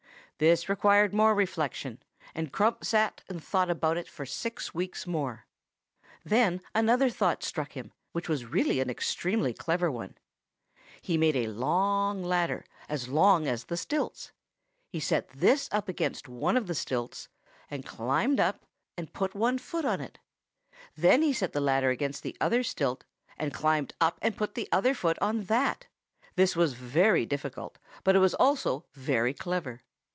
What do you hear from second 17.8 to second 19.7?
climbed up and put one